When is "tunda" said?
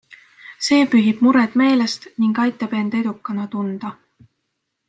3.57-3.93